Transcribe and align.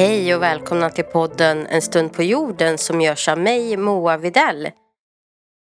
Hej 0.00 0.34
och 0.34 0.42
välkomna 0.42 0.90
till 0.90 1.04
podden 1.04 1.66
En 1.66 1.82
stund 1.82 2.12
på 2.12 2.22
jorden 2.22 2.78
som 2.78 3.00
görs 3.00 3.28
av 3.28 3.38
mig, 3.38 3.76
Moa 3.76 4.16
Videll. 4.16 4.70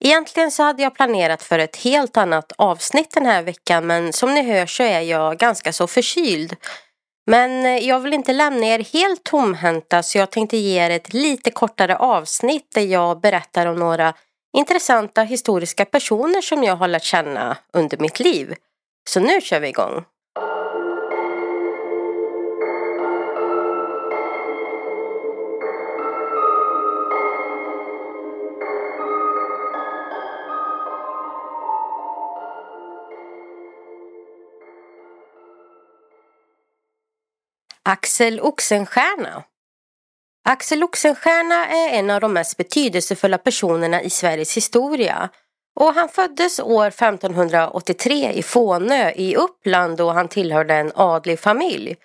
Egentligen 0.03 0.51
så 0.51 0.63
hade 0.63 0.83
jag 0.83 0.95
planerat 0.95 1.43
för 1.43 1.59
ett 1.59 1.75
helt 1.75 2.17
annat 2.17 2.51
avsnitt 2.57 3.11
den 3.11 3.25
här 3.25 3.43
veckan 3.43 3.87
men 3.87 4.13
som 4.13 4.33
ni 4.33 4.41
hör 4.41 4.65
så 4.65 4.83
är 4.83 5.01
jag 5.01 5.37
ganska 5.37 5.73
så 5.73 5.87
förkyld. 5.87 6.55
Men 7.27 7.65
eh, 7.65 7.87
jag 7.87 7.99
vill 7.99 8.13
inte 8.13 8.33
lämna 8.33 8.65
er 8.65 8.79
helt 8.93 9.23
tomhänta 9.23 10.03
så 10.03 10.17
jag 10.17 10.31
tänkte 10.31 10.57
ge 10.57 10.85
er 10.85 10.89
ett 10.89 11.13
lite 11.13 11.51
kortare 11.51 11.95
avsnitt 11.95 12.67
där 12.75 12.85
jag 12.85 13.21
berättar 13.21 13.65
om 13.65 13.75
några 13.75 14.13
intressanta 14.57 15.23
historiska 15.23 15.85
personer 15.85 16.41
som 16.41 16.63
jag 16.63 16.75
har 16.75 16.87
lärt 16.87 17.03
känna 17.03 17.57
under 17.73 17.97
mitt 17.97 18.19
liv. 18.19 18.55
Så 19.09 19.19
nu 19.19 19.41
kör 19.41 19.59
vi 19.59 19.67
igång! 19.67 20.05
Axel 37.89 38.39
Oxenstierna 38.39 39.43
Axel 40.49 40.83
Oxenstierna 40.83 41.67
är 41.67 41.89
en 41.89 42.09
av 42.09 42.21
de 42.21 42.33
mest 42.33 42.57
betydelsefulla 42.57 43.37
personerna 43.37 44.01
i 44.01 44.09
Sveriges 44.09 44.57
historia. 44.57 45.29
Och 45.79 45.93
han 45.93 46.09
föddes 46.09 46.59
år 46.59 46.87
1583 46.87 48.31
i 48.33 48.43
Fånö 48.43 49.11
i 49.15 49.35
Uppland 49.35 50.01
och 50.01 50.13
han 50.13 50.27
tillhörde 50.27 50.73
en 50.73 50.91
adlig 50.95 51.39
familj. 51.39 51.95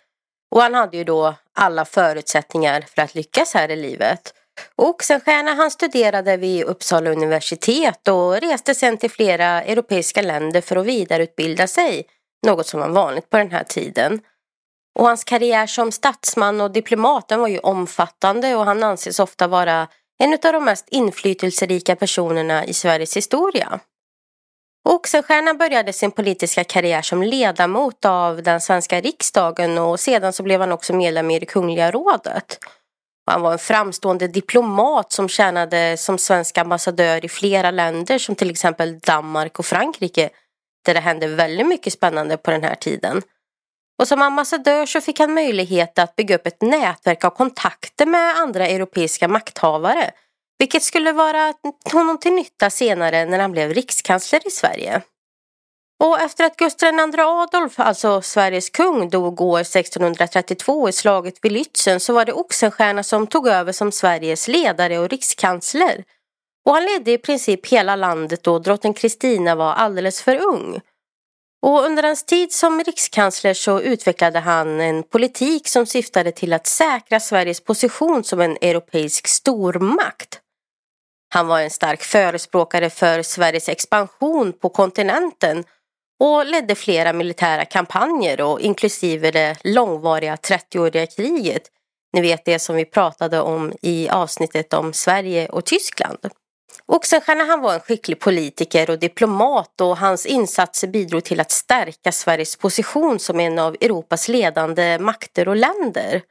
Och 0.51 0.63
han 0.63 0.75
hade 0.75 0.97
ju 0.97 1.05
då 1.05 1.35
alla 1.55 1.85
förutsättningar 1.85 2.85
för 2.95 3.03
att 3.03 3.15
lyckas 3.15 3.55
här 3.55 3.71
i 3.71 3.77
livet. 3.77 4.35
Oxenstierna 4.77 5.55
han 5.55 5.71
studerade 5.71 6.37
vid 6.37 6.65
Uppsala 6.65 7.11
universitet 7.11 8.09
och 8.09 8.41
reste 8.41 8.75
sen 8.75 8.97
till 8.97 9.11
flera 9.11 9.63
europeiska 9.63 10.23
länder 10.23 10.61
för 10.61 10.77
att 10.77 10.87
vidareutbilda 10.87 11.67
sig. 11.67 12.07
Något 12.47 12.67
som 12.67 12.81
var 12.81 12.89
vanligt 12.89 13.31
på 13.31 13.37
den 13.37 13.51
här 13.51 13.65
tiden. 13.65 14.21
Och 14.99 15.07
hans 15.07 15.25
karriär 15.25 15.67
som 15.67 15.93
statsman 15.93 16.61
och 16.61 16.71
diplomat 16.71 17.33
var 17.33 17.49
ju 17.49 17.59
omfattande 17.59 18.55
och 18.55 18.65
han 18.65 18.83
anses 18.83 19.19
ofta 19.19 19.47
vara 19.47 19.89
en 20.19 20.33
av 20.33 20.53
de 20.53 20.65
mest 20.65 20.89
inflytelserika 20.89 21.97
personerna 21.97 22.65
i 22.65 22.75
Sveriges 22.75 23.17
historia. 23.17 23.81
Oxenstierna 24.89 25.55
började 25.55 25.93
sin 25.93 26.11
politiska 26.11 26.65
karriär 26.65 27.03
som 27.03 27.23
ledamot 27.23 28.05
av 28.05 28.43
den 28.43 28.61
svenska 28.61 29.01
riksdagen 29.01 29.79
och 29.79 30.01
sedan 30.01 30.33
så 30.33 30.43
blev 30.43 30.61
han 30.61 30.73
också 30.73 30.93
medlem 30.93 31.31
i 31.31 31.39
det 31.39 31.47
kungliga 31.47 31.91
rådet. 31.91 32.59
Han 33.27 33.43
var 33.43 33.53
en 33.53 33.59
framstående 33.59 34.29
diplomat 34.29 35.13
som 35.13 35.29
tjänade 35.29 35.97
som 35.97 36.19
svensk 36.19 36.59
ambassadör 36.59 37.25
i 37.25 37.29
flera 37.29 37.71
länder 37.71 38.19
som 38.19 38.35
till 38.35 38.51
exempel 38.51 38.99
Danmark 38.99 39.59
och 39.59 39.67
Frankrike 39.67 40.31
där 40.85 40.95
det 40.95 41.01
hände 41.01 41.27
väldigt 41.27 41.67
mycket 41.67 41.93
spännande 41.93 42.37
på 42.37 42.51
den 42.51 42.63
här 42.63 42.75
tiden. 42.75 43.23
Och 43.99 44.09
som 44.09 44.23
ambassadör 44.23 44.87
så 44.87 45.01
fick 45.01 45.21
han 45.21 45.35
möjlighet 45.35 45.99
att 45.99 46.17
bygga 46.17 46.35
upp 46.37 46.47
ett 46.47 46.63
nätverk 46.63 47.25
av 47.25 47.31
kontakter 47.31 48.07
med 48.07 48.37
andra 48.37 48.67
europeiska 48.67 49.29
makthavare. 49.29 50.11
Vilket 50.59 50.83
skulle 50.83 51.13
vara 51.13 51.55
honom 51.93 52.19
till 52.19 52.33
nytta 52.33 52.71
senare 52.71 53.25
när 53.25 53.39
han 53.39 53.53
blev 53.53 53.75
rikskansler 53.75 54.47
i 54.47 54.51
Sverige. 54.51 55.03
Och 56.05 56.21
efter 56.21 56.45
att 56.45 56.57
Gustav 56.57 56.95
II 56.95 57.21
Adolf, 57.21 57.81
alltså 57.81 58.23
Sveriges 58.23 58.71
kung, 58.71 59.11
dog 59.11 59.41
år 59.41 59.61
1632 59.61 60.89
i 60.89 60.93
slaget 60.93 61.35
vid 61.43 61.53
Lützen 61.53 61.99
så 61.99 62.13
var 62.13 62.25
det 62.25 62.33
Oxenstierna 62.33 63.03
som 63.03 63.27
tog 63.27 63.49
över 63.49 63.73
som 63.73 63.93
Sveriges 63.93 64.49
ledare 64.49 64.99
och 64.99 65.09
rikskansler. 65.09 66.05
Och 66.65 66.75
han 66.75 66.85
ledde 66.85 67.13
i 67.13 67.19
princip 67.19 67.67
hela 67.67 67.97
landet 67.97 68.43
då 68.43 68.59
drottning 68.59 68.95
Kristina 68.95 69.55
var 69.55 69.73
alldeles 69.73 70.23
för 70.23 70.37
ung. 70.37 70.81
Och 71.67 71.85
under 71.85 72.03
hans 72.03 72.25
tid 72.25 72.53
som 72.53 72.81
rikskansler 72.85 73.55
så 73.55 73.81
utvecklade 73.81 74.39
han 74.39 74.81
en 74.81 75.03
politik 75.03 75.69
som 75.69 75.87
syftade 75.87 76.33
till 76.33 76.53
att 76.53 76.67
säkra 76.67 77.21
Sveriges 77.21 77.61
position 77.61 78.25
som 78.25 78.41
en 78.41 78.57
europeisk 78.61 79.27
stormakt. 79.27 80.41
Han 81.35 81.47
var 81.47 81.61
en 81.61 81.71
stark 81.71 82.03
förespråkare 82.03 82.91
för 82.91 83.23
Sveriges 83.23 83.69
expansion 83.69 84.53
på 84.53 84.69
kontinenten 84.69 85.65
och 86.21 86.47
ledde 86.47 86.75
flera 86.75 87.13
militära 87.13 87.65
kampanjer 87.65 88.41
och 88.41 88.61
inklusive 88.61 89.31
det 89.31 89.57
långvariga 89.65 90.37
30-åriga 90.37 91.07
kriget. 91.07 91.63
Ni 92.13 92.21
vet 92.21 92.45
det 92.45 92.59
som 92.59 92.77
vi 92.77 92.85
pratade 92.85 93.41
om 93.41 93.73
i 93.83 94.09
avsnittet 94.09 94.75
om 94.75 94.93
Sverige 94.93 95.49
och 95.49 95.65
Tyskland. 95.65 96.19
Oxenstierna 96.87 97.45
han 97.45 97.61
var 97.61 97.75
en 97.75 97.81
skicklig 97.81 98.21
politiker 98.21 98.91
och 98.91 98.99
diplomat 98.99 99.81
och 99.81 99.99
hans 99.99 100.27
insatser 100.27 100.89
bidrog 100.89 101.25
till 101.25 101.41
att 101.41 101.51
stärka 101.51 102.13
Sveriges 102.13 102.57
position 102.57 103.19
som 103.19 103.41
en 103.41 103.59
av 103.59 103.77
Europas 103.81 104.29
ledande 104.29 104.99
makter 104.99 105.49
och 105.49 105.57
länder. 105.57 106.23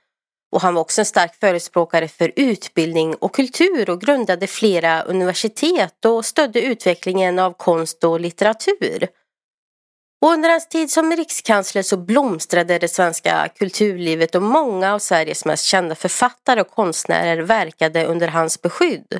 Och 0.52 0.62
han 0.62 0.74
var 0.74 0.82
också 0.82 1.02
en 1.02 1.06
stark 1.06 1.36
förespråkare 1.40 2.08
för 2.08 2.32
utbildning 2.36 3.16
och 3.16 3.36
kultur 3.36 3.90
och 3.90 4.02
grundade 4.02 4.48
flera 4.48 5.02
universitet 5.02 6.06
och 6.06 6.26
stödde 6.26 6.62
utvecklingen 6.62 7.40
av 7.40 7.54
konst 7.54 8.04
och 8.04 8.20
litteratur. 8.20 9.08
Och 10.22 10.32
under 10.32 10.50
hans 10.50 10.70
tid 10.70 10.92
som 10.92 11.12
rikskansler 11.12 11.82
så 11.82 11.98
blomstrade 11.98 12.80
det 12.80 12.88
svenska 12.88 13.50
kulturlivet 13.56 14.36
och 14.36 14.42
många 14.42 14.94
av 14.94 15.00
Sveriges 15.00 15.46
mest 15.46 15.66
kända 15.66 15.96
författare 15.96 16.62
och 16.62 16.70
konstnärer 16.70 17.42
verkade 17.42 18.06
under 18.06 18.28
hans 18.28 18.62
beskydd. 18.62 19.20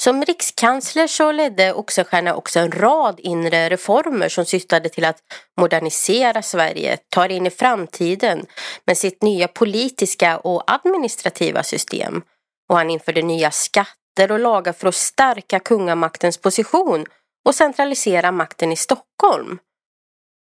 Som 0.00 0.24
rikskansler 0.24 1.06
så 1.06 1.32
ledde 1.32 1.72
Oxenstierna 1.72 2.34
också 2.34 2.60
en 2.60 2.72
rad 2.72 3.20
inre 3.20 3.68
reformer 3.68 4.28
som 4.28 4.44
syftade 4.44 4.88
till 4.88 5.04
att 5.04 5.18
modernisera 5.60 6.42
Sverige, 6.42 6.98
ta 7.08 7.28
det 7.28 7.34
in 7.34 7.46
i 7.46 7.50
framtiden 7.50 8.46
med 8.86 8.98
sitt 8.98 9.22
nya 9.22 9.48
politiska 9.48 10.38
och 10.38 10.70
administrativa 10.72 11.62
system. 11.62 12.22
Och 12.68 12.76
han 12.76 12.90
införde 12.90 13.22
nya 13.22 13.50
skatter 13.50 14.32
och 14.32 14.40
lagar 14.40 14.72
för 14.72 14.88
att 14.88 14.94
stärka 14.94 15.60
kungamaktens 15.60 16.38
position 16.38 17.06
och 17.44 17.54
centralisera 17.54 18.32
makten 18.32 18.72
i 18.72 18.76
Stockholm. 18.76 19.58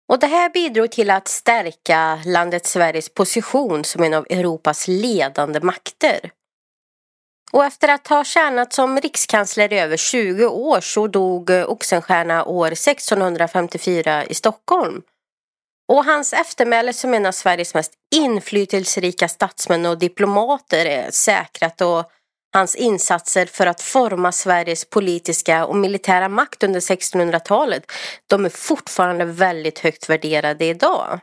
Och 0.08 0.18
det 0.18 0.26
här 0.26 0.50
bidrog 0.50 0.90
till 0.90 1.10
att 1.10 1.28
stärka 1.28 2.20
landet 2.24 2.66
Sveriges 2.66 3.14
position 3.14 3.84
som 3.84 4.02
en 4.02 4.14
av 4.14 4.26
Europas 4.30 4.88
ledande 4.88 5.60
makter. 5.60 6.30
Och 7.52 7.64
efter 7.64 7.88
att 7.88 8.08
ha 8.08 8.24
tjänat 8.24 8.72
som 8.72 9.00
rikskansler 9.00 9.72
i 9.72 9.78
över 9.78 9.96
20 9.96 10.46
år 10.46 10.80
så 10.80 11.06
dog 11.06 11.50
eh, 11.50 11.70
Oxenstierna 11.70 12.44
år 12.44 12.72
1654 12.72 14.24
i 14.24 14.34
Stockholm. 14.34 15.02
Och 15.88 16.04
hans 16.04 16.32
eftermäle 16.32 16.92
som 16.92 17.14
en 17.14 17.26
av 17.26 17.32
Sveriges 17.32 17.74
mest 17.74 17.92
inflytelserika 18.14 19.28
statsmän 19.28 19.86
och 19.86 19.98
diplomater 19.98 20.86
är 20.86 21.10
säkrat 21.10 21.80
och 21.80 22.10
hans 22.52 22.74
insatser 22.74 23.46
för 23.46 23.66
att 23.66 23.82
forma 23.82 24.32
Sveriges 24.32 24.90
politiska 24.90 25.66
och 25.66 25.76
militära 25.76 26.28
makt 26.28 26.62
under 26.62 26.80
1600-talet 26.80 27.92
de 28.26 28.44
är 28.44 28.48
fortfarande 28.48 29.24
väldigt 29.24 29.78
högt 29.78 30.08
värderade 30.08 30.64
idag. 30.64 31.20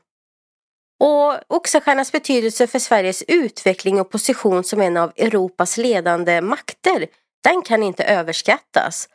Och 1.05 1.39
Oxenstiernas 1.47 2.11
betydelse 2.11 2.67
för 2.67 2.79
Sveriges 2.79 3.23
utveckling 3.27 3.99
och 3.99 4.11
position 4.11 4.63
som 4.63 4.81
en 4.81 4.97
av 4.97 5.11
Europas 5.15 5.77
ledande 5.77 6.41
makter, 6.41 7.07
den 7.43 7.61
kan 7.61 7.83
inte 7.83 8.03
överskattas. 8.03 9.09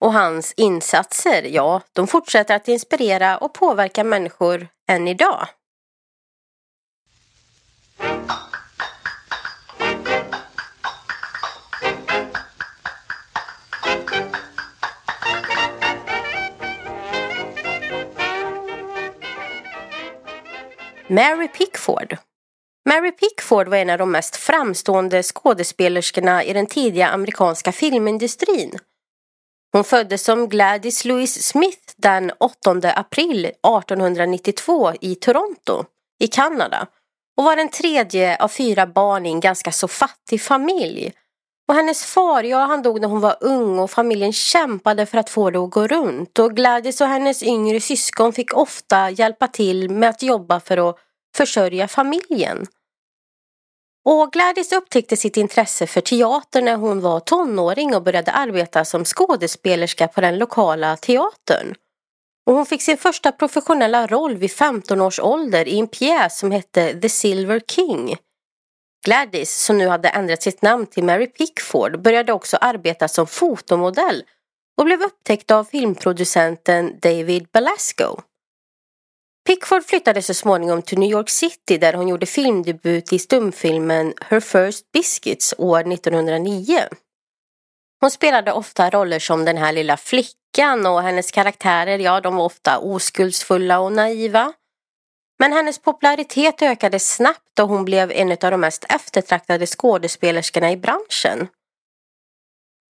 Och 0.00 0.12
hans 0.12 0.54
insatser, 0.56 1.42
ja, 1.42 1.82
de 1.92 2.06
fortsätter 2.06 2.56
att 2.56 2.68
inspirera 2.68 3.38
och 3.38 3.54
påverka 3.54 4.04
människor 4.04 4.68
än 4.90 5.08
idag. 5.08 5.48
Mary 21.12 21.48
Pickford. 21.48 22.16
Mary 22.88 23.12
Pickford 23.12 23.68
var 23.68 23.76
en 23.76 23.90
av 23.90 23.98
de 23.98 24.10
mest 24.10 24.36
framstående 24.36 25.22
skådespelerskorna 25.22 26.44
i 26.44 26.52
den 26.52 26.66
tidiga 26.66 27.08
amerikanska 27.08 27.72
filmindustrin. 27.72 28.78
Hon 29.72 29.84
föddes 29.84 30.24
som 30.24 30.48
Gladys 30.48 31.04
Louise 31.04 31.42
Smith 31.42 31.94
den 31.96 32.32
8 32.38 32.70
april 32.96 33.44
1892 33.44 34.92
i 35.00 35.14
Toronto 35.14 35.84
i 36.20 36.26
Kanada 36.26 36.86
och 37.36 37.44
var 37.44 37.56
den 37.56 37.68
tredje 37.68 38.36
av 38.36 38.48
fyra 38.48 38.86
barn 38.86 39.26
i 39.26 39.30
en 39.30 39.40
ganska 39.40 39.72
så 39.72 39.88
fattig 39.88 40.42
familj. 40.42 41.12
Och 41.70 41.76
hennes 41.76 42.04
far, 42.04 42.42
ja 42.42 42.58
han 42.58 42.82
dog 42.82 43.00
när 43.00 43.08
hon 43.08 43.20
var 43.20 43.36
ung 43.40 43.78
och 43.78 43.90
familjen 43.90 44.32
kämpade 44.32 45.06
för 45.06 45.18
att 45.18 45.30
få 45.30 45.50
det 45.50 45.58
att 45.58 45.70
gå 45.70 45.86
runt 45.86 46.38
och 46.38 46.56
Gladys 46.56 47.00
och 47.00 47.06
hennes 47.06 47.42
yngre 47.42 47.80
syskon 47.80 48.32
fick 48.32 48.56
ofta 48.56 49.10
hjälpa 49.10 49.48
till 49.48 49.90
med 49.90 50.10
att 50.10 50.22
jobba 50.22 50.60
för 50.60 50.90
att 50.90 50.96
försörja 51.36 51.88
familjen. 51.88 52.66
Och 54.04 54.32
Gladys 54.32 54.72
upptäckte 54.72 55.16
sitt 55.16 55.36
intresse 55.36 55.86
för 55.86 56.00
teater 56.00 56.62
när 56.62 56.76
hon 56.76 57.00
var 57.00 57.20
tonåring 57.20 57.94
och 57.94 58.02
började 58.02 58.30
arbeta 58.30 58.84
som 58.84 59.04
skådespelerska 59.04 60.08
på 60.08 60.20
den 60.20 60.38
lokala 60.38 60.96
teatern. 60.96 61.74
Och 62.46 62.54
hon 62.54 62.66
fick 62.66 62.82
sin 62.82 62.98
första 62.98 63.32
professionella 63.32 64.06
roll 64.06 64.36
vid 64.36 64.52
15 64.52 65.00
års 65.00 65.20
ålder 65.20 65.68
i 65.68 65.78
en 65.78 65.88
pjäs 65.88 66.38
som 66.38 66.50
hette 66.50 67.00
The 67.00 67.08
Silver 67.08 67.60
King. 67.60 68.16
Gladys, 69.04 69.64
som 69.64 69.78
nu 69.78 69.88
hade 69.88 70.08
ändrat 70.08 70.42
sitt 70.42 70.62
namn 70.62 70.86
till 70.86 71.04
Mary 71.04 71.26
Pickford, 71.26 72.02
började 72.02 72.32
också 72.32 72.56
arbeta 72.56 73.08
som 73.08 73.26
fotomodell 73.26 74.24
och 74.78 74.84
blev 74.84 75.02
upptäckt 75.02 75.50
av 75.50 75.64
filmproducenten 75.64 76.98
David 77.00 77.48
Belasco. 77.52 78.16
Pickford 79.46 79.84
flyttade 79.84 80.22
så 80.22 80.34
småningom 80.34 80.82
till 80.82 80.98
New 80.98 81.10
York 81.10 81.30
City 81.30 81.78
där 81.78 81.94
hon 81.94 82.08
gjorde 82.08 82.26
filmdebut 82.26 83.12
i 83.12 83.18
stumfilmen 83.18 84.14
Her 84.20 84.40
First 84.40 84.92
Biscuits 84.92 85.54
år 85.58 85.92
1909. 85.92 86.80
Hon 88.00 88.10
spelade 88.10 88.52
ofta 88.52 88.90
roller 88.90 89.18
som 89.18 89.44
den 89.44 89.56
här 89.56 89.72
lilla 89.72 89.96
flickan 89.96 90.86
och 90.86 91.02
hennes 91.02 91.30
karaktärer, 91.30 91.98
ja 91.98 92.20
de 92.20 92.36
var 92.36 92.44
ofta 92.44 92.78
oskuldsfulla 92.78 93.80
och 93.80 93.92
naiva. 93.92 94.52
Men 95.40 95.52
hennes 95.52 95.78
popularitet 95.78 96.62
ökade 96.62 96.98
snabbt 96.98 97.58
och 97.58 97.68
hon 97.68 97.84
blev 97.84 98.12
en 98.12 98.30
av 98.30 98.50
de 98.50 98.60
mest 98.60 98.84
eftertraktade 98.88 99.66
skådespelerskorna 99.66 100.72
i 100.72 100.76
branschen. 100.76 101.48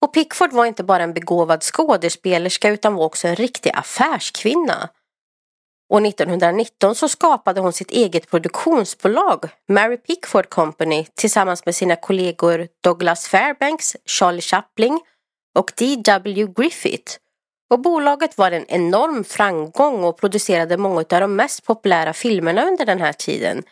Och 0.01 0.13
Pickford 0.13 0.53
var 0.53 0.65
inte 0.65 0.83
bara 0.83 1.03
en 1.03 1.13
begåvad 1.13 1.63
skådespelerska 1.63 2.69
utan 2.69 2.93
var 2.93 3.05
också 3.05 3.27
en 3.27 3.35
riktig 3.35 3.71
affärskvinna. 3.73 4.89
Och 5.89 6.05
1919 6.05 6.95
så 6.95 7.09
skapade 7.09 7.61
hon 7.61 7.73
sitt 7.73 7.91
eget 7.91 8.29
produktionsbolag, 8.29 9.49
Mary 9.67 9.97
Pickford 9.97 10.49
Company, 10.49 11.05
tillsammans 11.15 11.65
med 11.65 11.75
sina 11.75 11.95
kollegor 11.95 12.67
Douglas 12.83 13.27
Fairbanks, 13.27 13.95
Charlie 14.05 14.41
Chaplin 14.41 14.99
och 15.59 15.71
D.W. 15.77 16.47
Griffith. 16.55 17.17
Och 17.71 17.79
bolaget 17.79 18.37
var 18.37 18.51
en 18.51 18.65
enorm 18.67 19.23
framgång 19.23 20.03
och 20.03 20.17
producerade 20.17 20.77
många 20.77 20.99
av 20.99 21.05
de 21.21 21.35
mest 21.35 21.65
populära 21.65 22.13
filmerna 22.13 22.65
under 22.65 22.85
den 22.85 22.99
här 22.99 23.13
tiden. 23.13 23.63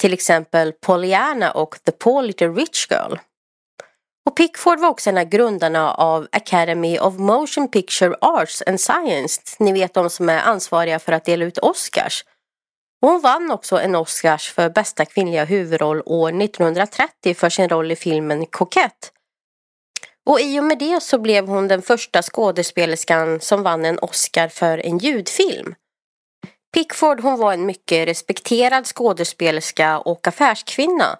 Till 0.00 0.12
exempel 0.12 0.72
Pollyanna 0.72 1.50
och 1.50 1.78
The 1.86 1.92
Poor 1.92 2.22
Little 2.22 2.48
Rich 2.48 2.86
Girl. 2.90 3.16
Och 4.26 4.36
Pickford 4.36 4.78
var 4.78 4.88
också 4.88 5.10
en 5.10 5.18
av 5.18 5.24
grundarna 5.24 5.92
av 5.92 6.28
Academy 6.32 6.98
of 6.98 7.14
Motion 7.18 7.68
Picture 7.68 8.16
Arts 8.20 8.62
and 8.66 8.80
Science. 8.80 9.40
Ni 9.58 9.72
vet 9.72 9.94
de 9.94 10.10
som 10.10 10.28
är 10.28 10.40
ansvariga 10.40 10.98
för 10.98 11.12
att 11.12 11.24
dela 11.24 11.44
ut 11.44 11.58
Oscars. 11.58 12.24
Och 13.02 13.08
hon 13.08 13.20
vann 13.20 13.50
också 13.50 13.80
en 13.80 13.94
Oscars 13.94 14.52
för 14.52 14.70
bästa 14.70 15.04
kvinnliga 15.04 15.44
huvudroll 15.44 16.02
år 16.06 16.42
1930 16.42 17.34
för 17.34 17.48
sin 17.48 17.68
roll 17.68 17.92
i 17.92 17.96
filmen 17.96 18.46
Coquette. 18.46 19.08
Och 20.28 20.40
i 20.40 20.60
och 20.60 20.64
med 20.64 20.78
det 20.78 21.02
så 21.02 21.18
blev 21.18 21.46
hon 21.46 21.68
den 21.68 21.82
första 21.82 22.22
skådespelerskan 22.22 23.40
som 23.40 23.62
vann 23.62 23.84
en 23.84 23.98
Oscar 23.98 24.48
för 24.48 24.86
en 24.86 24.98
ljudfilm. 24.98 25.74
Pickford 26.74 27.20
hon 27.20 27.38
var 27.38 27.52
en 27.52 27.66
mycket 27.66 28.08
respekterad 28.08 28.86
skådespelerska 28.86 29.98
och 29.98 30.26
affärskvinna 30.26 31.18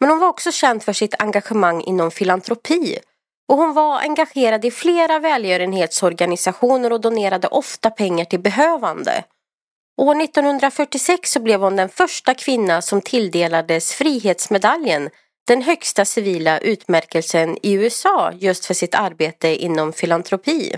men 0.00 0.10
hon 0.10 0.18
var 0.18 0.28
också 0.28 0.52
känd 0.52 0.82
för 0.82 0.92
sitt 0.92 1.22
engagemang 1.22 1.82
inom 1.82 2.10
filantropi 2.10 2.98
och 3.48 3.56
hon 3.56 3.74
var 3.74 4.00
engagerad 4.00 4.64
i 4.64 4.70
flera 4.70 5.18
välgörenhetsorganisationer 5.18 6.92
och 6.92 7.00
donerade 7.00 7.48
ofta 7.48 7.90
pengar 7.90 8.24
till 8.24 8.40
behövande. 8.40 9.24
År 10.00 10.22
1946 10.22 11.32
så 11.32 11.40
blev 11.40 11.60
hon 11.60 11.76
den 11.76 11.88
första 11.88 12.34
kvinna 12.34 12.82
som 12.82 13.02
tilldelades 13.02 13.92
Frihetsmedaljen, 13.92 15.10
den 15.46 15.62
högsta 15.62 16.04
civila 16.04 16.58
utmärkelsen 16.58 17.58
i 17.62 17.72
USA 17.72 18.32
just 18.32 18.64
för 18.64 18.74
sitt 18.74 18.94
arbete 18.94 19.48
inom 19.48 19.92
filantropi. 19.92 20.76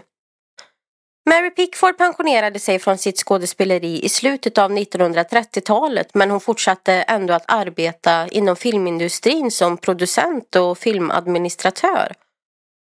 Mary 1.31 1.50
Pickford 1.50 1.99
pensionerade 1.99 2.59
sig 2.59 2.79
från 2.79 2.99
sitt 2.99 3.19
skådespeleri 3.19 4.05
i 4.05 4.09
slutet 4.09 4.59
av 4.59 4.70
1930-talet 4.70 6.14
men 6.14 6.31
hon 6.31 6.41
fortsatte 6.41 6.93
ändå 6.93 7.35
att 7.35 7.44
arbeta 7.47 8.29
inom 8.29 8.56
filmindustrin 8.56 9.50
som 9.50 9.76
producent 9.76 10.56
och 10.56 10.79
filmadministratör. 10.79 12.12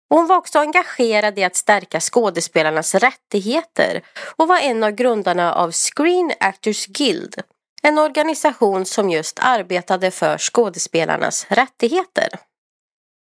Och 0.09 0.17
hon 0.17 0.27
var 0.27 0.37
också 0.37 0.59
engagerad 0.59 1.39
i 1.39 1.43
att 1.43 1.55
stärka 1.55 1.99
skådespelarnas 1.99 2.95
rättigheter 2.95 4.01
och 4.35 4.47
var 4.47 4.59
en 4.59 4.83
av 4.83 4.91
grundarna 4.91 5.53
av 5.53 5.71
Screen 5.71 6.31
Actors 6.39 6.85
Guild, 6.85 7.41
en 7.83 7.97
organisation 7.97 8.85
som 8.85 9.09
just 9.09 9.39
arbetade 9.41 10.11
för 10.11 10.37
skådespelarnas 10.37 11.45
rättigheter. 11.49 12.29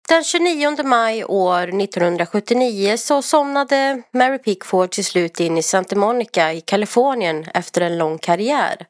Den 0.09 0.24
29 0.24 0.83
maj 0.83 1.25
år 1.25 1.81
1979 1.81 2.98
så 2.98 3.21
somnade 3.21 4.01
Mary 4.13 4.38
Pickford 4.38 4.92
till 4.92 5.06
slut 5.06 5.39
in 5.39 5.57
i 5.57 5.63
Santa 5.63 5.95
Monica 5.95 6.53
i 6.53 6.62
Kalifornien 6.62 7.45
efter 7.53 7.81
en 7.81 7.98
lång 7.98 8.18
karriär. 8.18 8.86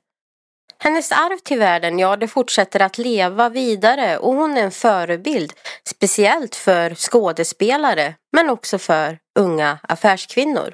Hennes 0.83 1.11
arv 1.11 1.37
till 1.37 1.59
världen, 1.59 1.99
ja 1.99 2.17
det 2.17 2.27
fortsätter 2.27 2.79
att 2.79 2.97
leva 2.97 3.49
vidare 3.49 4.17
och 4.17 4.35
hon 4.35 4.57
är 4.57 4.63
en 4.63 4.71
förebild, 4.71 5.53
speciellt 5.89 6.55
för 6.55 6.95
skådespelare 6.95 8.15
men 8.31 8.49
också 8.49 8.77
för 8.77 9.19
unga 9.39 9.79
affärskvinnor. 9.83 10.73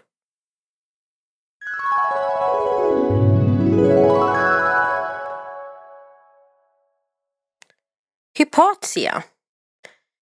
Hypatia 8.38 9.24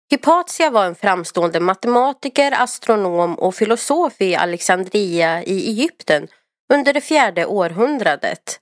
Hypatia 0.09 0.69
var 0.69 0.85
en 0.85 0.95
framstående 0.95 1.59
matematiker, 1.59 2.51
astronom 2.51 3.35
och 3.35 3.55
filosof 3.55 4.21
i 4.21 4.35
Alexandria 4.35 5.43
i 5.43 5.69
Egypten 5.69 6.27
under 6.73 6.93
det 6.93 7.01
fjärde 7.01 7.45
århundradet. 7.45 8.59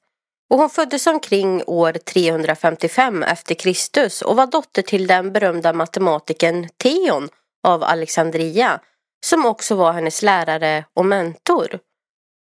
Och 0.50 0.58
hon 0.58 0.70
föddes 0.70 1.08
omkring 1.08 1.64
år 1.68 1.92
355 1.92 3.24
efter 3.24 3.56
Kristus 3.56 4.22
och 4.22 4.36
var 4.36 4.48
dotter 4.48 4.82
till 4.82 5.08
den 5.08 5.34
berömda 5.34 5.74
matematikern 5.74 6.70
Theon 6.78 7.30
av 7.68 7.84
Alexandria 7.84 8.80
som 9.26 9.46
också 9.46 9.76
var 9.76 9.94
hennes 9.94 10.22
lärare 10.22 10.86
och 10.94 11.06
mentor. 11.06 11.80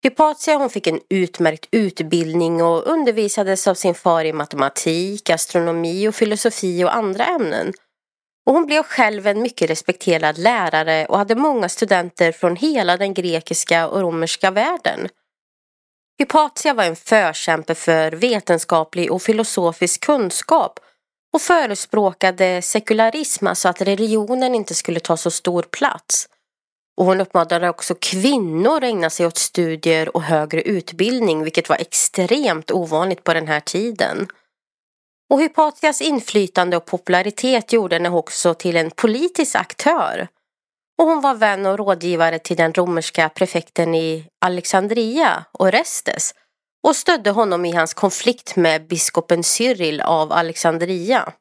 Hypatia 0.03 0.57
hon 0.57 0.69
fick 0.69 0.87
en 0.87 0.99
utmärkt 1.09 1.67
utbildning 1.71 2.63
och 2.63 2.87
undervisades 2.87 3.67
av 3.67 3.73
sin 3.75 3.95
far 3.95 4.25
i 4.25 4.33
matematik, 4.33 5.29
astronomi 5.29 6.07
och 6.07 6.15
filosofi 6.15 6.83
och 6.83 6.95
andra 6.95 7.25
ämnen. 7.25 7.73
Och 8.45 8.53
hon 8.53 8.65
blev 8.65 8.83
själv 8.83 9.27
en 9.27 9.41
mycket 9.41 9.69
respekterad 9.69 10.37
lärare 10.37 11.05
och 11.05 11.17
hade 11.17 11.35
många 11.35 11.69
studenter 11.69 12.31
från 12.31 12.55
hela 12.55 12.97
den 12.97 13.13
grekiska 13.13 13.87
och 13.87 14.01
romerska 14.01 14.51
världen. 14.51 15.09
Hypatia 16.19 16.73
var 16.73 16.83
en 16.83 16.95
förkämpe 16.95 17.75
för 17.75 18.11
vetenskaplig 18.11 19.11
och 19.11 19.21
filosofisk 19.21 20.01
kunskap 20.01 20.79
och 21.33 21.41
förespråkade 21.41 22.61
sekularism, 22.61 23.47
alltså 23.47 23.69
att 23.69 23.81
religionen 23.81 24.55
inte 24.55 24.75
skulle 24.75 24.99
ta 24.99 25.17
så 25.17 25.31
stor 25.31 25.63
plats. 25.63 26.27
Och 26.97 27.05
hon 27.05 27.21
uppmanade 27.21 27.69
också 27.69 27.95
kvinnor 28.01 28.77
att 28.77 28.83
ägna 28.83 29.09
sig 29.09 29.25
åt 29.25 29.37
studier 29.37 30.15
och 30.15 30.23
högre 30.23 30.61
utbildning, 30.61 31.43
vilket 31.43 31.69
var 31.69 31.77
extremt 31.77 32.71
ovanligt 32.71 33.23
på 33.23 33.33
den 33.33 33.47
här 33.47 33.59
tiden. 33.59 34.27
Och 35.29 35.41
Hypatias 35.41 36.01
inflytande 36.01 36.77
och 36.77 36.85
popularitet 36.85 37.73
gjorde 37.73 37.95
henne 37.95 38.09
också 38.09 38.53
till 38.53 38.77
en 38.77 38.91
politisk 38.91 39.55
aktör. 39.55 40.27
Och 41.01 41.07
hon 41.07 41.21
var 41.21 41.35
vän 41.35 41.65
och 41.65 41.77
rådgivare 41.77 42.39
till 42.39 42.57
den 42.57 42.73
romerska 42.73 43.29
prefekten 43.29 43.95
i 43.95 44.27
Alexandria, 44.45 45.45
Orestes, 45.53 46.33
och 46.83 46.95
stödde 46.95 47.29
honom 47.29 47.65
i 47.65 47.71
hans 47.71 47.93
konflikt 47.93 48.55
med 48.55 48.87
biskopen 48.87 49.43
Cyril 49.43 50.01
av 50.01 50.31
Alexandria. 50.31 51.33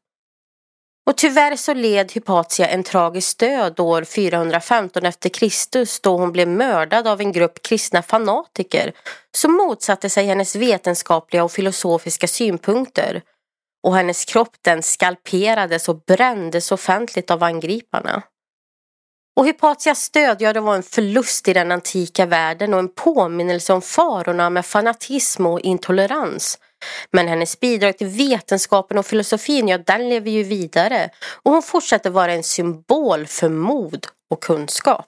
Och 1.06 1.16
tyvärr 1.16 1.56
så 1.56 1.74
led 1.74 2.12
Hypatia 2.12 2.68
en 2.68 2.82
tragisk 2.82 3.38
död 3.38 3.80
år 3.80 4.04
415 4.04 5.06
efter 5.06 5.28
Kristus 5.28 6.00
då 6.00 6.16
hon 6.16 6.32
blev 6.32 6.48
mördad 6.48 7.06
av 7.06 7.20
en 7.20 7.32
grupp 7.32 7.62
kristna 7.62 8.02
fanatiker 8.02 8.92
som 9.36 9.52
motsatte 9.52 10.10
sig 10.10 10.26
hennes 10.26 10.56
vetenskapliga 10.56 11.44
och 11.44 11.52
filosofiska 11.52 12.28
synpunkter 12.28 13.22
och 13.82 13.96
hennes 13.96 14.24
kropp 14.24 14.56
den 14.62 14.82
skalperades 14.82 15.88
och 15.88 16.00
brändes 16.06 16.72
offentligt 16.72 17.30
av 17.30 17.42
angriparna. 17.42 18.22
Och 19.36 19.46
Hypatias 19.46 20.10
död, 20.10 20.36
ja 20.40 20.52
det 20.52 20.60
var 20.60 20.74
en 20.74 20.82
förlust 20.82 21.48
i 21.48 21.52
den 21.52 21.72
antika 21.72 22.26
världen 22.26 22.74
och 22.74 22.80
en 22.80 22.94
påminnelse 22.94 23.72
om 23.72 23.82
farorna 23.82 24.50
med 24.50 24.66
fanatism 24.66 25.46
och 25.46 25.60
intolerans. 25.60 26.58
Men 27.10 27.28
hennes 27.28 27.60
bidrag 27.60 27.98
till 27.98 28.06
vetenskapen 28.06 28.98
och 28.98 29.06
filosofin, 29.06 29.68
ja 29.68 29.78
den 29.78 30.08
lever 30.08 30.30
ju 30.30 30.42
vidare 30.42 31.10
och 31.42 31.52
hon 31.52 31.62
fortsätter 31.62 32.10
vara 32.10 32.32
en 32.32 32.42
symbol 32.42 33.26
för 33.26 33.48
mod 33.48 34.06
och 34.30 34.42
kunskap. 34.42 35.06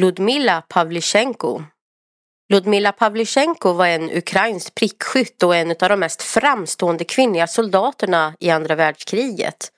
Ludmila 0.00 0.62
Pavlichenko 0.68 1.62
Ludmila 2.52 2.92
Pavlichenko 2.92 3.72
var 3.72 3.86
en 3.86 4.10
ukrainsk 4.10 4.74
prickskytt 4.74 5.42
och 5.42 5.56
en 5.56 5.70
av 5.70 5.88
de 5.88 6.00
mest 6.00 6.22
framstående 6.22 7.04
kvinnliga 7.04 7.46
soldaterna 7.46 8.34
i 8.40 8.50
andra 8.50 8.74
världskriget. 8.74 9.72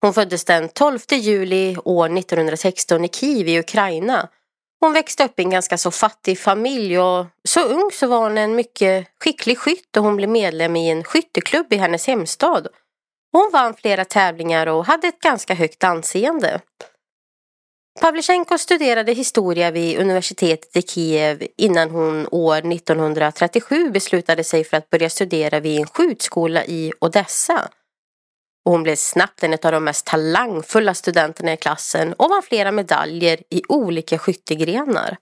Hon 0.00 0.14
föddes 0.14 0.44
den 0.44 0.68
12 0.68 0.98
juli 1.10 1.76
år 1.84 2.18
1916 2.18 3.04
i 3.04 3.08
Kiev 3.08 3.48
i 3.48 3.58
Ukraina. 3.58 4.28
Hon 4.80 4.92
växte 4.92 5.24
upp 5.24 5.38
i 5.38 5.42
en 5.42 5.50
ganska 5.50 5.78
så 5.78 5.90
fattig 5.90 6.38
familj 6.38 6.98
och 6.98 7.26
så 7.48 7.60
ung 7.60 7.90
så 7.92 8.06
var 8.06 8.18
hon 8.18 8.38
en 8.38 8.54
mycket 8.54 9.08
skicklig 9.20 9.58
skytt 9.58 9.96
och 9.96 10.04
hon 10.04 10.16
blev 10.16 10.28
medlem 10.28 10.76
i 10.76 10.90
en 10.90 11.04
skytteklubb 11.04 11.72
i 11.72 11.76
hennes 11.76 12.06
hemstad. 12.06 12.68
Hon 13.32 13.50
vann 13.52 13.74
flera 13.74 14.04
tävlingar 14.04 14.66
och 14.66 14.86
hade 14.86 15.08
ett 15.08 15.20
ganska 15.20 15.54
högt 15.54 15.84
anseende. 15.84 16.60
Pavlichenko 18.00 18.58
studerade 18.58 19.12
historia 19.12 19.70
vid 19.70 19.98
universitetet 19.98 20.76
i 20.76 20.82
Kiev 20.82 21.46
innan 21.56 21.90
hon 21.90 22.28
år 22.30 22.72
1937 22.72 23.90
beslutade 23.90 24.44
sig 24.44 24.64
för 24.64 24.76
att 24.76 24.90
börja 24.90 25.10
studera 25.10 25.60
vid 25.60 25.80
en 25.80 25.86
skjutskola 25.86 26.64
i 26.64 26.92
Odessa. 27.00 27.68
Och 28.64 28.72
hon 28.72 28.82
blev 28.82 28.96
snabbt 28.96 29.42
en 29.42 29.52
av 29.52 29.72
de 29.72 29.84
mest 29.84 30.06
talangfulla 30.06 30.94
studenterna 30.94 31.52
i 31.52 31.56
klassen 31.56 32.12
och 32.12 32.30
vann 32.30 32.42
flera 32.42 32.72
medaljer 32.72 33.38
i 33.50 33.62
olika 33.68 34.18
skyttegrenar. 34.18 35.16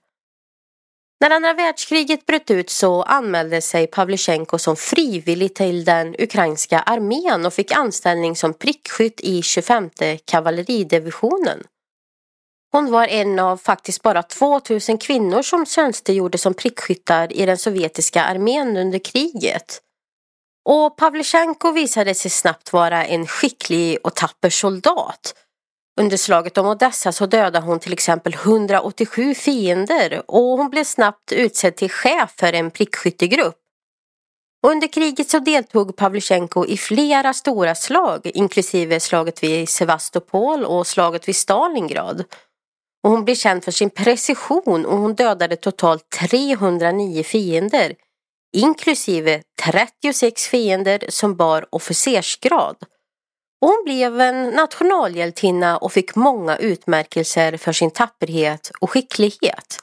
När 1.19 1.29
andra 1.29 1.53
världskriget 1.53 2.25
bröt 2.25 2.51
ut 2.51 2.69
så 2.69 3.03
anmälde 3.03 3.61
sig 3.61 3.87
Pavlychenko 3.87 4.57
som 4.57 4.75
frivillig 4.75 5.55
till 5.55 5.85
den 5.85 6.15
ukrainska 6.19 6.79
armén 6.79 7.45
och 7.45 7.53
fick 7.53 7.71
anställning 7.71 8.35
som 8.35 8.53
prickskytt 8.53 9.21
i 9.21 9.41
25 9.41 9.89
kavalleridivisionen. 10.25 11.63
Hon 12.71 12.91
var 12.91 13.07
en 13.07 13.39
av 13.39 13.57
faktiskt 13.57 14.01
bara 14.01 14.23
2000 14.23 14.97
kvinnor 14.97 15.41
som 15.41 15.65
tjänstgjorde 15.65 16.37
som 16.37 16.53
prickskyttar 16.53 17.33
i 17.33 17.45
den 17.45 17.57
sovjetiska 17.57 18.23
armén 18.23 18.77
under 18.77 18.99
kriget. 18.99 19.81
Och 20.69 20.97
Pavlichenko 20.97 21.71
visade 21.71 22.15
sig 22.15 22.31
snabbt 22.31 22.73
vara 22.73 23.05
en 23.05 23.27
skicklig 23.27 23.97
och 24.03 24.15
tapper 24.15 24.49
soldat. 24.49 25.35
Under 25.99 26.17
slaget 26.17 26.57
om 26.57 26.67
Odessa 26.67 27.11
så 27.11 27.25
dödade 27.25 27.65
hon 27.65 27.79
till 27.79 27.93
exempel 27.93 28.33
187 28.33 29.33
fiender 29.33 30.21
och 30.27 30.57
hon 30.57 30.69
blev 30.69 30.83
snabbt 30.83 31.31
utsedd 31.31 31.75
till 31.75 31.91
chef 31.91 32.33
för 32.39 32.53
en 32.53 32.71
prickskyttegrupp. 32.71 33.55
Under 34.67 34.87
kriget 34.87 35.29
så 35.29 35.39
deltog 35.39 35.95
Pavlichenko 35.95 36.65
i 36.65 36.77
flera 36.77 37.33
stora 37.33 37.75
slag 37.75 38.31
inklusive 38.33 38.99
slaget 38.99 39.43
vid 39.43 39.69
Sevastopol 39.69 40.65
och 40.65 40.87
slaget 40.87 41.27
vid 41.27 41.35
Stalingrad. 41.35 42.23
Och 43.03 43.11
hon 43.11 43.25
blev 43.25 43.35
känd 43.35 43.63
för 43.63 43.71
sin 43.71 43.89
precision 43.89 44.85
och 44.85 44.97
hon 44.97 45.15
dödade 45.15 45.55
totalt 45.55 46.09
309 46.09 47.23
fiender 47.23 47.95
inklusive 48.53 49.41
36 49.71 50.47
fiender 50.47 51.05
som 51.09 51.35
bar 51.35 51.65
officersgrad. 51.71 52.75
Och 53.61 53.67
hon 53.67 53.83
blev 53.85 54.21
en 54.21 54.49
nationalhjältinna 54.49 55.77
och 55.77 55.91
fick 55.91 56.15
många 56.15 56.57
utmärkelser 56.57 57.57
för 57.57 57.73
sin 57.73 57.91
tapperhet 57.91 58.71
och 58.79 58.91
skicklighet. 58.91 59.77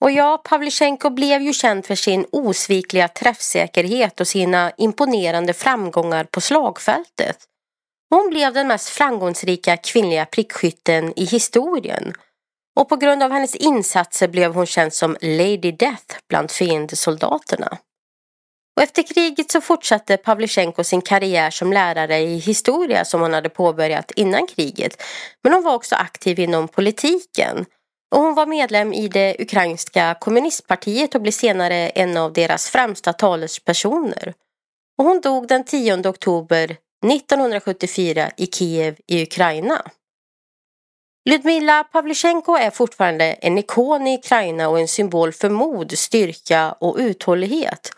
Och 0.00 0.10
ja, 0.10 0.42
Pavlichenko 0.44 1.10
blev 1.10 1.42
ju 1.42 1.52
känd 1.52 1.86
för 1.86 1.94
sin 1.94 2.26
osvikliga 2.32 3.08
träffsäkerhet 3.08 4.20
och 4.20 4.28
sina 4.28 4.72
imponerande 4.76 5.52
framgångar 5.52 6.24
på 6.24 6.40
slagfältet. 6.40 7.38
Hon 8.10 8.30
blev 8.30 8.52
den 8.52 8.68
mest 8.68 8.88
framgångsrika 8.88 9.76
kvinnliga 9.76 10.26
prickskytten 10.26 11.12
i 11.16 11.24
historien 11.24 12.12
och 12.76 12.88
på 12.88 12.96
grund 12.96 13.22
av 13.22 13.30
hennes 13.30 13.54
insatser 13.54 14.28
blev 14.28 14.54
hon 14.54 14.66
känd 14.66 14.92
som 14.92 15.16
Lady 15.20 15.72
Death 15.72 16.16
bland 16.28 16.50
fiendesoldaterna. 16.50 17.78
Och 18.78 18.82
efter 18.82 19.02
kriget 19.02 19.50
så 19.50 19.60
fortsatte 19.60 20.16
Pavlychenko 20.16 20.84
sin 20.84 21.02
karriär 21.02 21.50
som 21.50 21.72
lärare 21.72 22.18
i 22.18 22.38
historia 22.38 23.04
som 23.04 23.20
hon 23.20 23.32
hade 23.32 23.48
påbörjat 23.48 24.10
innan 24.10 24.46
kriget. 24.46 25.02
Men 25.42 25.52
hon 25.52 25.62
var 25.62 25.74
också 25.74 25.94
aktiv 25.94 26.38
inom 26.38 26.68
politiken. 26.68 27.66
Och 28.14 28.20
hon 28.20 28.34
var 28.34 28.46
medlem 28.46 28.92
i 28.92 29.08
det 29.08 29.36
ukrainska 29.38 30.16
kommunistpartiet 30.20 31.14
och 31.14 31.20
blev 31.20 31.32
senare 31.32 31.88
en 31.88 32.16
av 32.16 32.32
deras 32.32 32.70
främsta 32.70 33.12
talespersoner. 33.12 34.34
Och 34.98 35.04
hon 35.04 35.20
dog 35.20 35.48
den 35.48 35.64
10 35.64 36.08
oktober 36.08 36.76
1974 37.06 38.30
i 38.36 38.46
Kiev 38.46 38.96
i 39.06 39.22
Ukraina. 39.22 39.82
Ludmila 41.30 41.84
Pavlychenko 41.84 42.56
är 42.56 42.70
fortfarande 42.70 43.24
en 43.24 43.58
ikon 43.58 44.06
i 44.06 44.18
Ukraina 44.18 44.68
och 44.68 44.80
en 44.80 44.88
symbol 44.88 45.32
för 45.32 45.50
mod, 45.50 45.98
styrka 45.98 46.72
och 46.72 46.96
uthållighet. 46.98 47.90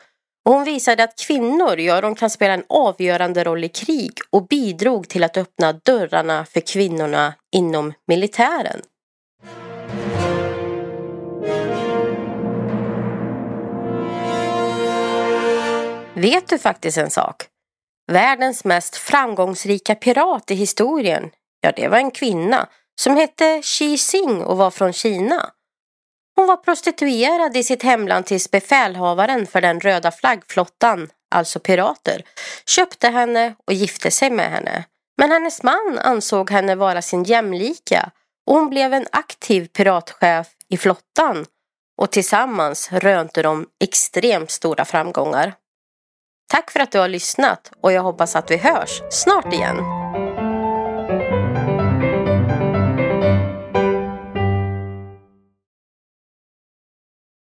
Och 0.44 0.52
hon 0.52 0.64
visade 0.64 1.04
att 1.04 1.18
kvinnor, 1.18 1.78
ja, 1.78 2.00
de 2.00 2.14
kan 2.14 2.30
spela 2.30 2.54
en 2.54 2.64
avgörande 2.68 3.44
roll 3.44 3.64
i 3.64 3.68
krig 3.68 4.12
och 4.30 4.46
bidrog 4.46 5.08
till 5.08 5.24
att 5.24 5.36
öppna 5.36 5.72
dörrarna 5.72 6.44
för 6.44 6.60
kvinnorna 6.60 7.34
inom 7.52 7.92
militären. 8.06 8.82
Vet 16.14 16.48
du 16.48 16.58
faktiskt 16.58 16.98
en 16.98 17.10
sak? 17.10 17.46
Världens 18.12 18.64
mest 18.64 18.96
framgångsrika 18.96 19.94
pirat 19.94 20.50
i 20.50 20.54
historien, 20.54 21.30
ja 21.60 21.72
det 21.76 21.88
var 21.88 21.98
en 21.98 22.10
kvinna 22.10 22.68
som 23.00 23.16
hette 23.16 23.62
Xi 23.62 23.96
Xing 23.96 24.44
och 24.44 24.56
var 24.56 24.70
från 24.70 24.92
Kina. 24.92 25.50
Hon 26.40 26.46
var 26.46 26.56
prostituerad 26.56 27.56
i 27.56 27.64
sitt 27.64 27.82
hemland 27.82 28.26
tills 28.26 28.50
befälhavaren 28.50 29.46
för 29.46 29.60
den 29.60 29.80
röda 29.80 30.10
flaggflottan, 30.10 31.08
alltså 31.30 31.60
pirater, 31.60 32.22
köpte 32.66 33.08
henne 33.08 33.54
och 33.66 33.72
gifte 33.72 34.10
sig 34.10 34.30
med 34.30 34.50
henne. 34.50 34.84
Men 35.18 35.30
hennes 35.30 35.62
man 35.62 35.98
ansåg 35.98 36.50
henne 36.50 36.74
vara 36.74 37.02
sin 37.02 37.24
jämlika 37.24 38.10
och 38.46 38.54
hon 38.54 38.70
blev 38.70 38.94
en 38.94 39.06
aktiv 39.12 39.66
piratchef 39.66 40.46
i 40.68 40.76
flottan 40.76 41.46
och 41.98 42.10
tillsammans 42.10 42.92
rönte 42.92 43.42
de 43.42 43.66
extremt 43.84 44.50
stora 44.50 44.84
framgångar. 44.84 45.54
Tack 46.52 46.70
för 46.70 46.80
att 46.80 46.92
du 46.92 46.98
har 46.98 47.08
lyssnat 47.08 47.72
och 47.80 47.92
jag 47.92 48.02
hoppas 48.02 48.36
att 48.36 48.50
vi 48.50 48.56
hörs 48.56 49.02
snart 49.10 49.52
igen. 49.52 49.76